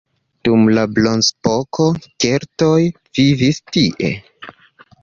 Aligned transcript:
Dum 0.47 0.63
la 0.77 0.85
bronzepoko 0.95 1.87
keltoj 2.27 2.73
vivis 3.21 3.63
tie. 3.79 4.15